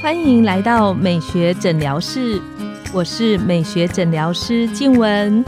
[0.00, 2.40] 欢迎来到美学诊疗室，
[2.92, 5.44] 我是美学诊疗师静文，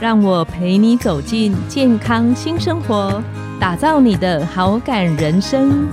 [0.00, 3.22] 让我陪你走进健康新生活，
[3.58, 5.88] 打造你的好感人生。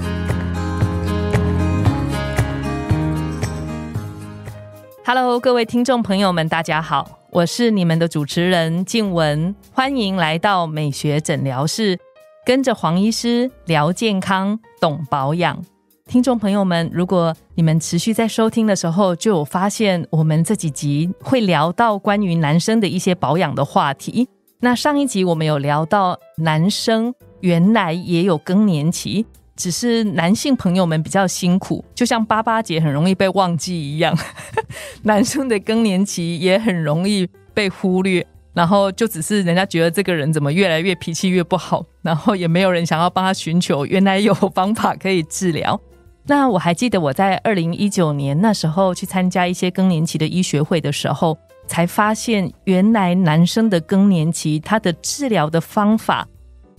[5.06, 11.98] Hello，各位听众朋友们，大家好，我是你们的主持人静文，欢迎来到美学诊疗室，
[12.46, 15.64] 跟着黄医师聊健康，懂保养。
[16.06, 24.28] 听众朋友们，如果你们持续在收听的时候，就有发现我们这几集会聊到关于男生的一些保养的话题。
[24.60, 34.16] 那上一集我们有聊到男生原来也有更年期，只是男性朋友们比较辛苦，就像八八节很容易被忘记一样，
[35.04, 45.80] 男生的更年期也很容易被忽略，然后就只是人家觉得这个人怎么越来越脾气越不好，然后也没有人想要帮他寻求原来有方法可以治疗。
[46.26, 56.26] 那我还记得我在二零一九年那时候去参加一些更年期的医学会的时候，才发现原来男生的更年期他的治疗的方法，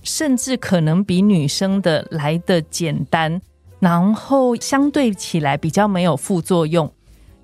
[0.01, 3.39] 甚至可能比女生的来的简单，
[3.79, 6.91] 然后相对起来比较没有副作用。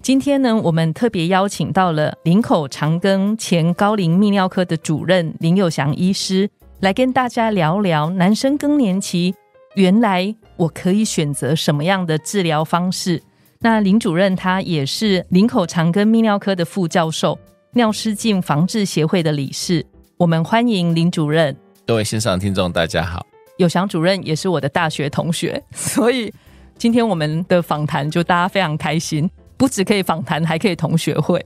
[0.02, 9.36] 今天呢，我们特别邀请到了林口长庚前高龄泌尿科的主任林有祥医师，来跟大家聊聊男生更年期。
[9.76, 13.22] 原来我可以选择什么样的治疗方式？
[13.60, 17.40] 那林主任他也是林口长庚泌尿科的副教授，
[17.72, 19.86] 尿失禁防治协会的理事。
[20.18, 21.56] 我们欢迎林主任。
[21.88, 23.26] 各位线上听众，大家好。
[23.58, 26.34] 有祥主任也是我的大学同学， 所以
[26.78, 31.44] 今天我们的访谈就大家非常开心，不只可以访谈，还可以同学会。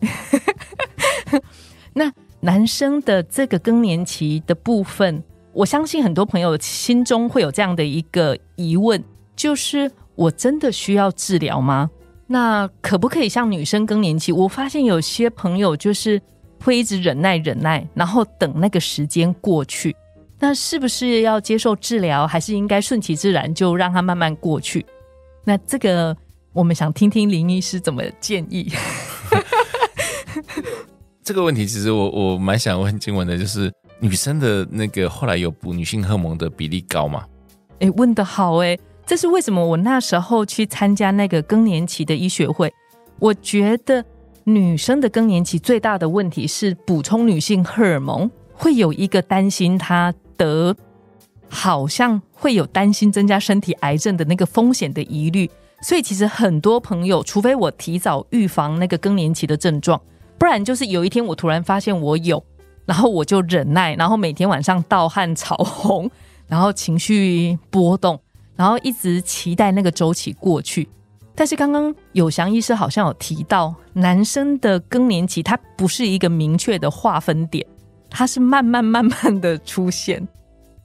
[1.94, 5.24] 那男生的这个更年期的部分。
[5.56, 9.02] 我相信很多朋友心中会有这样的一个疑问，
[9.38, 11.90] 就是我真的需要治疗吗？
[12.28, 14.34] 那可不可以像女生更年期？
[14.34, 16.22] 我发现有些朋友就是
[16.62, 19.96] 会一直忍耐忍耐，然后等那个时间过去。
[20.40, 24.86] 那是不是要接受治疗，还是应该顺其自然就让它慢慢过去？
[25.46, 26.14] 那这个
[26.52, 28.70] 我们想听听林医师怎么建议。
[31.24, 33.72] 这个问题其实我我蛮想问金文的，就是。
[34.00, 37.26] 女生的那个后来有补女性荷尔蒙的比例高吗？
[37.80, 39.66] 哎，问的好哎，这是为什么？
[39.66, 42.74] 我那时候去参加那个更年期的医学会，
[43.20, 44.04] 我觉得
[44.44, 50.76] 女生的更年期最大的问题是补充女性荷尔蒙会有一个担心，她得
[51.50, 55.50] 好像会有担心增加身体癌症的那个风险的疑虑，
[55.82, 60.00] 所以其实很多朋友，除非我提早预防那个更年期的症状，
[60.38, 62.44] 不然就是有一天我突然发现我有。
[62.86, 66.10] 然后我就忍耐，然后每天晚上盗汗、潮红，
[66.48, 68.20] 然后情绪波动，
[68.56, 70.88] 然后一直期待那个周期过去。
[71.34, 77.66] 但是刚刚有祥医师好像有提到，男生的更年期它不是一个明确的划分点，
[78.10, 80.26] 它是慢慢慢慢的出现。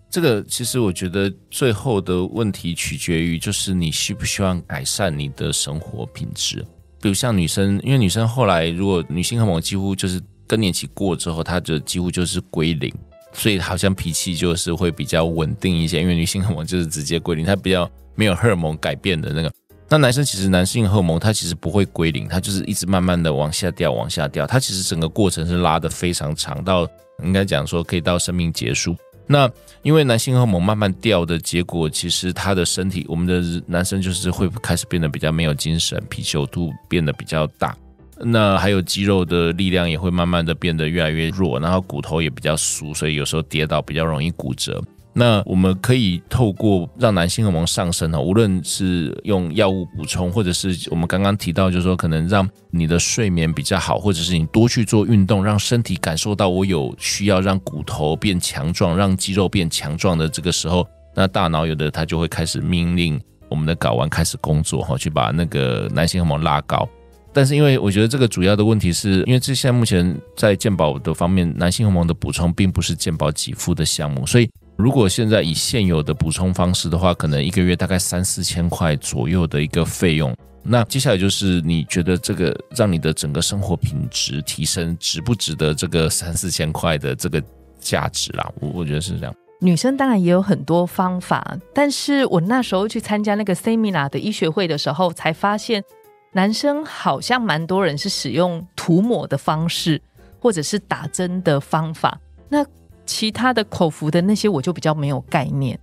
[0.09, 6.65] 这个其实我觉得最后的问题取决于，就是你需不希望改善你的生活品质。
[7.01, 10.19] 比如像女生，因为女生后来如果女性荷尔蒙几乎就是。
[10.51, 12.93] 更年期过之后，他就几乎就是归零，
[13.33, 16.01] 所以好像脾气就是会比较稳定一些。
[16.01, 19.53] 因为女性荷尔蒙就是直接归零，它比较没有荷尔蒙改变的那个。
[19.89, 24.45] 那男生其实男性荷尔蒙它其实不会归零，它就是一直慢慢的往下掉，往下掉。
[24.45, 26.85] 它其实整个过程是拉的非常长，到
[27.23, 28.97] 应该讲说可以到生命结束。
[29.29, 29.49] 那
[29.83, 37.77] 因为男性荷尔蒙慢慢掉的结果，其实他的身体，我们的男生就是会开始变得比较没有精神，啤酒肚变得比较大。
[38.23, 44.83] 那还有肌肉的力量也会慢慢的变得越来越弱，然后骨头也比较熟，所以有时候跌倒比较容易骨折。
[45.13, 66.89] 那我们可以透过让男性荷尔蒙上升哦，无论是用药物补充，或者是我们刚刚提到，就是说可能让你的睡眠比较好，或者是你多去做运动，让身体感受到我有需要让骨头变强壮，让肌肉变强壮的这个时候，那大脑有的它就会开始命令我们的睾丸开始工作哈，去把那个男性荷尔蒙拉高。
[67.33, 80.35] 但是因为我觉得这个主要的问题是因为这现在目前在健保的方面，男性荷尔蒙的补充并不是健保给付的项目，所以如果现在以现有的补充方式的话，可能一个月大概三四千块左右的一个费用。
[80.63, 87.41] 那接下来就是你觉得这个让你的整个生活品质提升，值不值得这个三四千块的这个
[87.79, 88.51] 价值啦？
[88.61, 89.35] 我我觉得是这样。
[89.61, 95.85] 女生当然也有很多方法，但是我那时候去参加那个 seminar 的医学会的时候，才发现。
[96.33, 100.01] 男生好像蛮多人是使用涂抹的方式，
[100.39, 102.21] 或者是打针的方法。
[102.49, 102.65] 那
[103.05, 105.79] 其他的口服的那些，我就比较没有概念。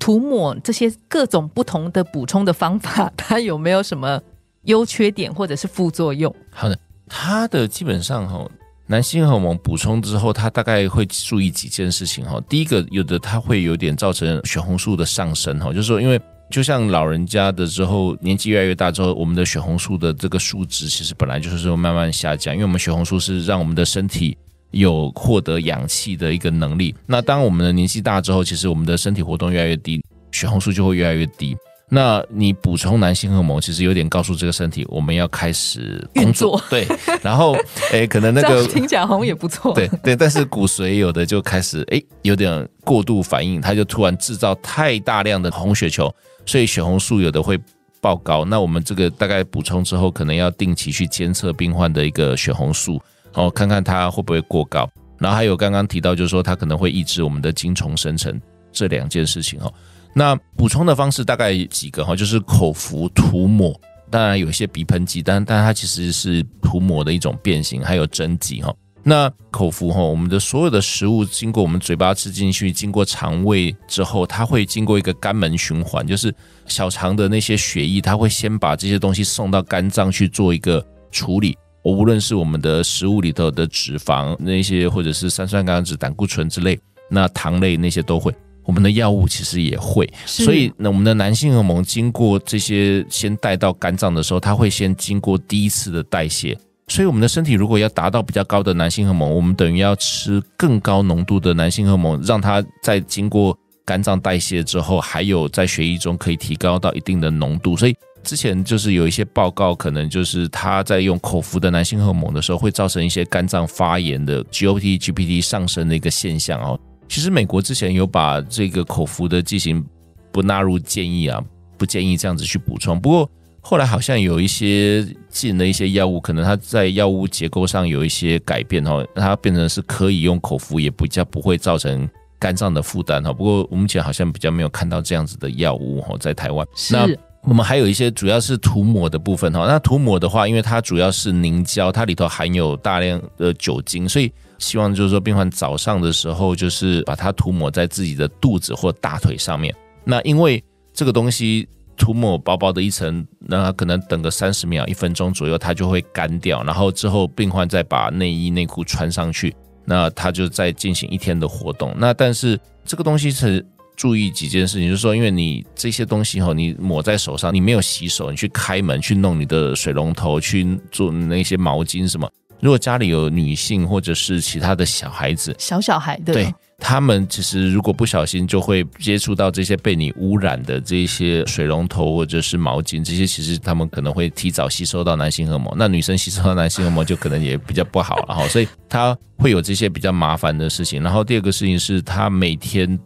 [0.00, 4.20] 涂抹这些各种不同的补充的方法，它有没有什么
[4.62, 6.34] 优缺点或者是副作用？
[6.50, 6.76] 好的，
[7.06, 8.44] 它的基本上哈，
[8.88, 12.40] 男性荷尔蒙补充之后，它大概会注意几件事情哈。
[12.48, 16.20] 第一个，有的它会有点造成血红素的上升哈，就是说，因为
[16.52, 24.36] 就像老人家的之后，年纪越来越大之后，我们的血红素的这个数值其实本来就是说慢慢下降，因为我们血红素是让我们的身体。
[24.72, 26.94] 有获得氧气的一个能力。
[27.04, 31.54] 那当我们的年纪大之后，其实我们的身体活动越来越低，血红素就会越来越低。
[31.94, 36.58] 那你补充男性荷尔蒙，其实有点告诉这个身体，我们要开始工作。
[36.70, 36.88] 对，
[37.22, 37.54] 然后
[37.90, 39.74] 诶，可能那个 听起来好像也不错。
[39.74, 46.10] 对对，但是骨髓有的就开始诶，有点过度反应，它就突然制造太大量的红血球，
[46.46, 47.60] 所以血红素有的会
[48.00, 48.42] 爆高。
[48.42, 52.98] 那我们这个大概补充之后，可能要定期去监测病患的一个血红素。
[53.34, 58.40] 哦，看看它会不会过高，然后还有刚刚提到，就是说它可能会抑制我们的精虫生成
[58.72, 59.70] 这两件事情哈。
[60.14, 63.78] 那补充的方式大概几个哈，就是口服、涂抹，
[64.10, 68.74] 当然有一些鼻喷剂，但但它其实是涂抹的一种变形，还有针剂哈。
[69.04, 76.32] 那口服哈，我们的所有的食物经过我们嘴巴吃进去，经过肠胃之后，它会经过一个肝门循环，就是
[76.66, 81.56] 小肠的那些血液，它会先把这些东西送到肝脏去做一个处理。
[81.82, 86.78] 无论是我们的食物里头的脂肪那些，或者是三酸甘油脂、胆固醇之类，
[87.10, 88.32] 那糖类那些都会，
[88.64, 90.08] 我们的药物其实也会。
[90.26, 96.56] 所以，那我们的男性荷尔蒙经过这些先带到肝脏的时候，它会先经过第一次的代谢。
[96.88, 107.76] 所以，我们的身体如果要达到比较高的男性荷尔蒙，我们等于要吃更高浓度的男性荷尔蒙，让它在经过肝脏代谢之后，还有在血液中可以提高到一定的浓度。
[107.76, 107.94] 所以。
[108.24, 116.78] 之前就是有一些报告，可能就是他在用口服的男性荷尔蒙的时候，会造成一些肝脏发炎的 GOT、GPT 上升的一个现象哦。
[117.12, 119.84] 其实美国之前有把这个口服的剂型
[120.30, 121.38] 不纳入建议啊，
[121.76, 122.98] 不建议这样子去补充。
[122.98, 123.30] 不过
[123.60, 133.30] 后来好像有一些进的一些药物，可能它在药物结构上有一些改变哦，它变成是可以用口服，也比较不会造成肝脏的负担哈。
[133.30, 137.06] 不过目前好像比较没有看到这样子的药物哈，在台湾那。
[137.42, 144.32] 我们还有一些主要是涂抹的部分哈，那涂抹的话，因为它主要是凝胶，它里头含有大量的酒精，所以
[144.62, 149.74] 希望就是说病患早上的时候就是把它涂抹在自己的肚子或大腿上面。
[150.04, 150.62] 那因为
[150.94, 159.54] 这个东西涂抹薄薄的一层，那可能等个三十秒、一分钟左右，它就会干掉，然后之后病患再把内衣内裤穿上去，
[159.84, 161.92] 那他就再进行一天的活动。
[161.98, 163.66] 那但是这个东西是。
[163.94, 172.28] 注意几件事情，就是说，因为你这些东西哈，你抹在手上，你没有洗手，你去开门去弄你的水龙头，去做那些毛巾什么。
[172.62, 191.02] 如果家里有女性或者是其他的小孩子，小小孩的，对他们其实如果不小心就会接触到这些被你污染的这些水龙头或者是毛巾，这些其实他们可能会提早吸收到男性荷尔蒙，那女生吸收到男性荷尔蒙就 可能也比较不好了哈，所以他会有这些比较麻烦的事情。
[191.02, 192.98] 然后第二个事情是他每天。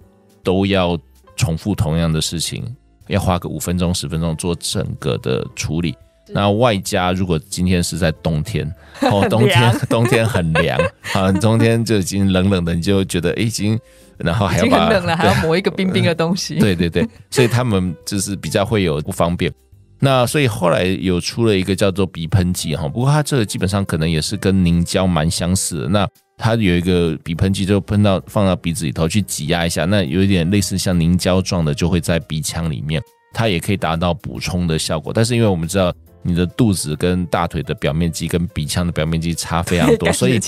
[0.46, 0.96] 都要
[1.34, 2.62] 重复同样的事情，
[3.08, 5.92] 要花个五分钟、十分钟做整个的处理。
[6.28, 8.66] 那外加如果今天是在冬天，
[9.02, 10.78] 哦，冬天 冬天很凉
[11.14, 13.78] 啊，冬天就已经冷冷的，你就觉得已经，
[14.18, 16.58] 然后还要把冷了， 还要抹一个冰冰的东西。
[16.58, 19.52] 对对对，所以他们就是比较会有不方便。
[19.98, 25.88] 那所以后来有出了一个叫做鼻喷剂哈，不过它这个基本上可能也是跟凝胶蛮相似的。
[25.88, 33.00] 那它有一个鼻喷剂，就喷到放到鼻子里头去挤压一下，那有一点类似像凝胶状的，就会在鼻腔里面，
[33.32, 35.14] 它也可以达到补充的效果。
[35.14, 35.90] 但是因为我们知道
[36.26, 40.40] 你的肚子跟大腿的表面积跟鼻腔的表面积差非常多， 所以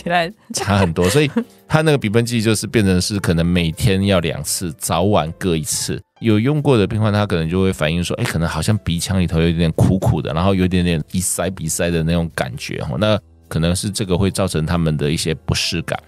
[0.52, 1.30] 差很多，所以
[1.68, 6.00] 它那个鼻喷剂就是变成是可能每天要两次，早晚各一次。
[6.20, 13.18] 有用过的病患，他可能就会反映说，哎，可能好像鼻腔里头有点苦苦的，然后有点点鼻塞鼻塞的那种感觉哈，那。
[13.50, 15.98] 可能是这个会造成他们的一些不适感。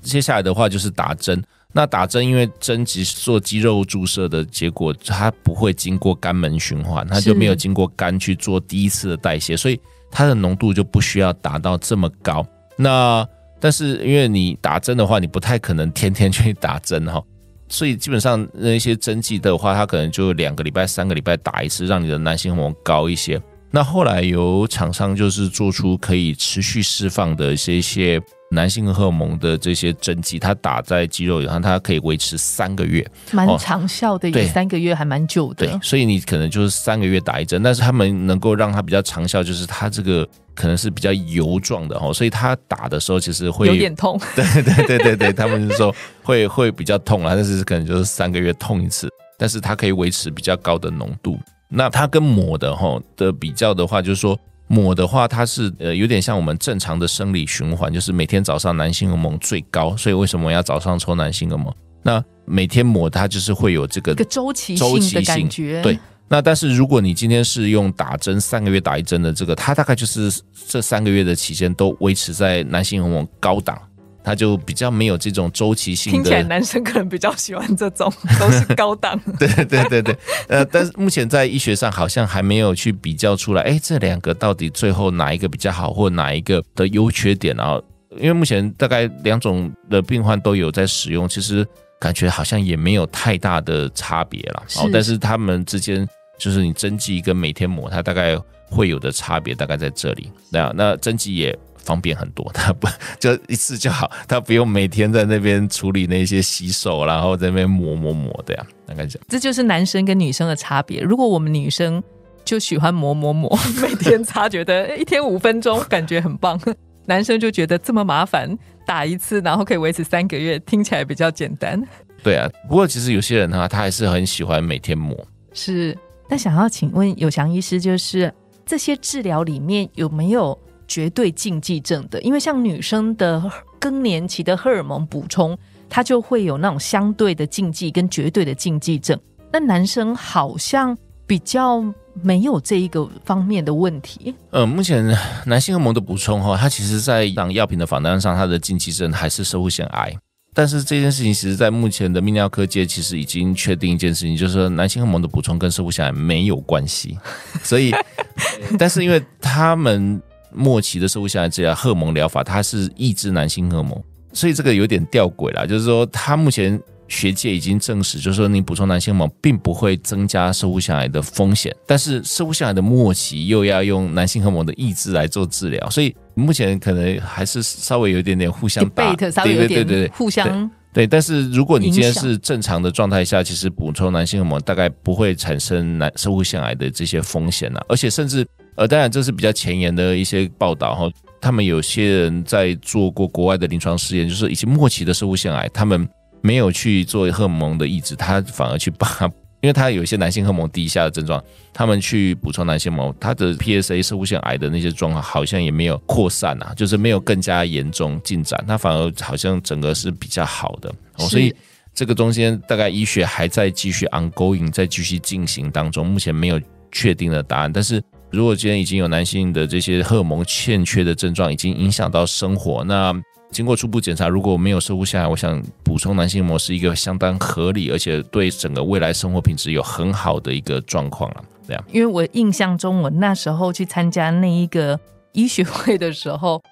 [0.00, 1.44] 接下来的话就是打针，
[1.74, 9.78] 那打针因为针其实做肌肉注射的结果，它不会经过肝门循环，它就没有经过肝去做第一次的代谢，所以
[10.10, 12.44] 它的浓度就不需要达到这么高。
[12.76, 13.26] 那
[13.60, 17.22] 但是因为你打针的话，你不太可能天天去打针哈，
[17.68, 23.40] 所以基本上那些针剂的话，它可能就两个礼拜、三个礼拜打一次，让你的男性荷尔蒙高一些。
[23.70, 28.18] 那后来有厂商就是做出可以持续释放的一些一些
[28.50, 35.66] 男性荷尔蒙的这些针剂，它打在肌肉上，它可以维持三个月，蛮长效的，也三个月还蛮久的。
[35.66, 44.18] 对，所以你可能就是三个月打一针，但是他们能够让它比较长效，就是它这个可能是比较油状的哦，所以它打的时候其实会有点痛。
[44.34, 49.08] 对对对对对，他们就说会会比较痛啊，但是可能就是三个月痛一次。
[49.40, 51.38] 但是它可以维持比较高的浓度。
[51.68, 54.36] 那它跟抹的哈的比较的话，就是说
[54.68, 61.74] 抹的话，它是呃有点像我们正常的生理循环，就是每天早上男性荷尔蒙最高，所以为什么要早上抽男性荷尔蒙？
[62.02, 65.98] 那每天抹它就是会有这个一个周期性的感觉，对。
[66.30, 70.30] 那但是如果你今天是用打针三个月打一针的这个，它大概就是
[70.66, 73.80] 这三个月的期间都维持在男性荷尔蒙高档，
[74.22, 76.18] 它就比较没有这种周期性的。
[76.18, 79.18] 听起来男生可能比较喜欢这种 都是高档。
[79.38, 80.16] 对对对对，
[80.48, 87.80] 呃，但是目前在医学上好像还没有去比较出来，哎，这两个到底最后哪一个比较好，或哪一个的优缺点啊？
[88.16, 91.66] 因为目前大概两种的病患都有在使用，其实
[92.00, 94.62] 感觉好像也没有太大的差别了。
[94.78, 96.08] 哦，但是他们之间。
[96.40, 98.38] 就是你针剂跟每天抹，它大概
[98.70, 100.30] 会有的差别大概在这里。
[100.52, 101.58] 那那针剂也
[101.88, 102.86] 方便很多， 他不
[103.18, 108.66] 就一次就好，他不用每天在那边处理那些洗手，然后在那边磨磨磨的呀。
[108.86, 111.00] 大概这样，这就是男生跟女生的差别。
[111.00, 112.02] 如果我们女生
[112.44, 116.58] 就喜欢磨磨磨，每天擦，觉得一天五分钟感觉很棒；
[117.06, 121.82] 男生就觉得这么麻烦，打一次然后可以维持三个月，听起来比较简单。
[122.22, 125.16] 对啊，不过其实有些人哈，他还是很喜欢每天磨。
[125.54, 125.96] 是。
[126.30, 128.30] 那想要请问有祥医师，就是
[128.66, 132.20] 这些治疗里面有没有绝对禁忌症的？
[132.22, 133.42] 因为像女生的
[133.78, 135.56] 更年期的荷尔蒙补充，
[135.88, 139.16] 它就会有那种相对的禁忌跟绝对的禁忌症。
[139.52, 141.84] 那男生好像比较
[142.22, 144.34] 没有这一个方面的问题。
[144.50, 145.16] 呃，目前
[145.46, 150.12] 男性荷尔蒙的补充哈，它其实在当药品的访单上，它的禁忌症还是射物腺癌。
[150.54, 157.16] 但是这件事情，其实，在目前的泌尿科界，其实已经确定一件事情，就是说，男性荷尔蒙的补充跟射物腺癌没有关系。
[157.62, 157.94] 所以，
[158.76, 160.20] 但是因为他们
[160.52, 164.02] 末期的生物腺癌治疗荷尔蒙疗法，它是抑制男性荷尔蒙，
[164.32, 165.66] 所以这个有点吊诡啦。
[165.66, 171.74] 就是说，它目前学界已经证实，就是说，你补充男性荷尔蒙，并不会增加生物腺癌的风险。
[171.86, 176.14] 但是，生物腺癌的末期又要用男性荷尔蒙的抑制来做治疗，所以。
[176.38, 181.04] 目前可能还是稍微有一点点互相打，对对对对，互相对。
[181.04, 187.80] 但是如果你今天是正常的状态下，其实补充男性荷尔蒙大概不会产生男生物腺癌的这些风险呐。
[187.88, 188.46] 而且甚至
[188.78, 191.10] 呃，当然这是比较前沿的一些报道哈。
[191.40, 196.08] 他们有些人在做过国外的临床试验，就是已经末期的生物腺癌，他们
[196.40, 199.28] 没有去做荷尔蒙的抑制，他反而去把。
[199.60, 201.42] 因为他有一些男性荷尔蒙低下的症状，
[201.72, 210.94] 他们去补充男性荷尔蒙，他的 PSA 射物腺癌的那些状况好像也没有扩散啊，就是没有更加严重进展，他反而好像整个是比较好的。
[211.16, 211.52] 所以
[211.92, 216.60] 这个中间大概医学还在继续 ongoing，在继续进行当中，目前没有
[216.92, 217.72] 确定的答案。
[217.72, 223.14] 但是如果今天已经有男性的这些荷尔蒙欠缺的症状，已经影响到生活，那。
[223.50, 231.42] 经过初步检查，如果没有射物下来，我想补充男性膜是一个相当合理，而且对整个未来生活品质有很好的一个状况了。
[231.66, 235.00] 这样，因为我印象中，我那时候去参加那一个
[235.32, 236.62] 医学会的时候，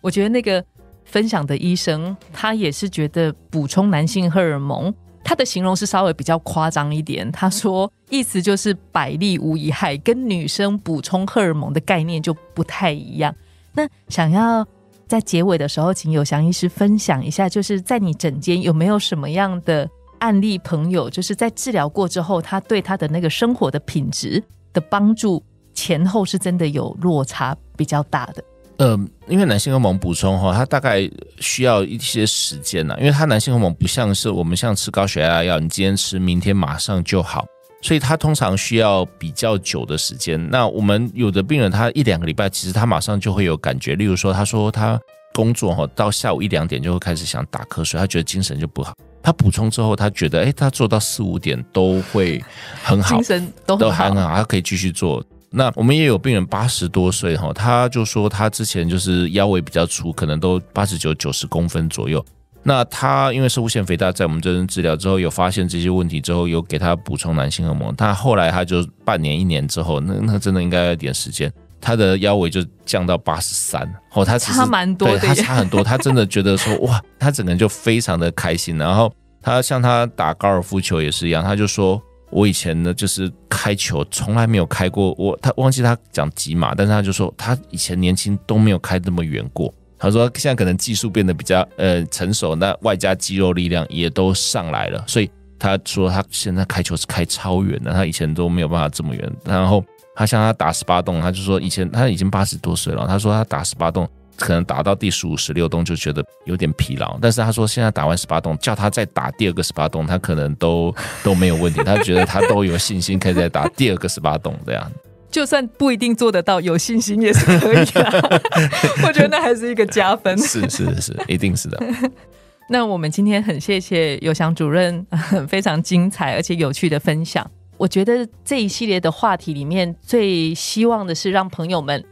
[0.00, 0.62] 我觉得那个
[1.04, 4.92] 分享的医生他也是觉得补充男性荷尔蒙，
[5.24, 7.32] 他的形容是稍微比较夸张一点。
[7.32, 13.34] 他说意思就是百利无一害，跟女生补充荷尔蒙的概念就不太一样。
[13.72, 14.64] 那想要。
[15.06, 19.88] 在结尾的时候，请有祥医师分享一下，就是在你诊间有没有什么样的
[20.18, 25.40] 案例朋友，就是在治疗过之后，他对他的那个生活的品质的帮助
[25.74, 28.42] 前后是真的有落差比较大的。
[28.78, 37.44] 嗯，因为男性荷尔蒙补充哈，它大概需要一些时间呢，因为它男性荷尔蒙不像是我们像吃高血压药，你今天吃，明天马上就好。
[37.80, 40.42] 所以它通常需要比较久的时间。
[40.50, 43.94] 那我们有的病人，他一两个礼拜，其实他马上就会有感觉。
[43.94, 44.98] 例如说，他说他
[45.34, 48.94] 工作哈，到下午一两点就会开始想打瞌睡，他觉得精神就不好。
[49.22, 52.42] 他补充之后，他觉得哎，他做到四五点都会
[52.82, 55.22] 很好，精神都都很好，他可以继续做。
[55.56, 62.24] 那我们也有病人八十多岁哈，他就说他之前就是腰围比较粗，可能都八十九九十公分左右。
[62.64, 67.94] 那他因为是无腺肥大，在我们这边治疗之后，有发现这些问题之后，有给他补充男性荷尔蒙。
[67.94, 73.82] 他后来他就半年一年之后，那那真的应该要点时间，他的腰围就降到八十三。
[74.14, 75.84] 哦，他差蛮多的，他差很多。
[75.84, 78.78] 他真的觉得说哇，他整个人就非常的开心。
[78.78, 82.02] 然后他像他打高尔夫球也是一样，他就说
[82.34, 89.72] 我以前呢就是开球从来没有开过，我他忘记他讲几码，但是他就说他以前年轻都没有开那么远过。
[89.96, 99.32] 他说：“现在可能技术变得比较呃成熟，那外加肌肉力量也都上来了，所以他说他现在开球是开超远的，他以前都没有办法这么远。
[99.46, 99.82] 然后
[100.14, 107.18] 他像他打十八洞，他就说以前他已经八十多岁了，他说他打十八洞可能打到第十五、十六洞就觉得有点疲劳。
[107.20, 111.82] 但是他说现在打完十八洞，叫他再打第二个十八洞，他可能都 都没有问题。
[111.84, 114.90] 他觉得他都有信心可以再打第二个十八洞这样。
[115.30, 118.40] 就算不一定做得到，有信心也是可以的。
[119.04, 120.38] 我觉得那还是一个加分。
[120.38, 121.82] 是是是，一定是的。
[122.70, 125.04] 那我们今天很谢谢有翔主任
[125.48, 127.44] 非常精彩而且有趣的分享。
[127.76, 132.02] 我觉得这一系列的话题里面，最希望的是让朋友们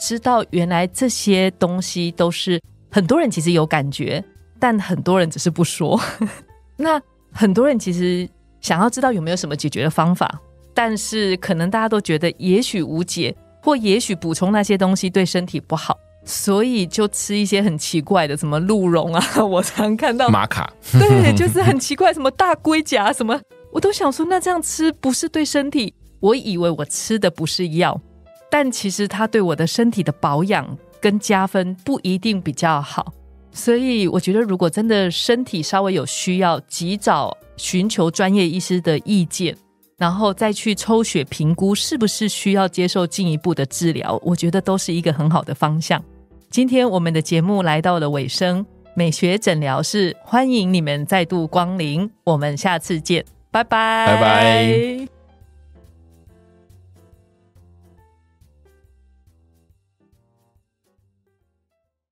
[0.00, 4.24] 知道，原来这些东西都是很多人其实有感觉，
[4.58, 6.00] 但很多人只是不说。
[6.76, 8.28] 那很多人其实
[8.60, 10.40] 想要知道有没有什么解决的方法。
[10.72, 23.38] 但是可能大家都觉得也许无解，或也许补充那些东西对身体不好，所以就吃一些很奇怪的，什么鹿茸啊， 我常看到玛卡，对， 就是很奇怪，什么大龟甲什么，
[23.72, 25.92] 我都想说，那这样吃不是对身体？
[26.20, 28.00] 我以为我吃的不是药，
[28.50, 33.12] 但其实它对我的身体的保养跟加分不一定比较好，
[33.52, 39.56] 所以我觉得如果真的身体稍微有需要，及早寻求专业医师的意见。
[39.96, 46.02] 然后再去抽血评估是不是需要接受进一步的治疗，我觉得都是一个很好的方向。
[46.48, 48.64] 今天我们的节目来到了尾声，
[48.94, 55.19] 美学诊疗室欢迎你们再度光临，我们下次见，拜拜，拜拜。